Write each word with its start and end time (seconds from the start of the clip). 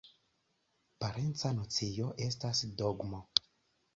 Parenca 1.03 1.51
nocio 1.59 2.09
estas 2.27 2.61
”dogmo”. 2.83 3.23